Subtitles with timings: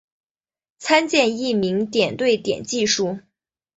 [0.79, 3.19] 参见匿名点对点技术。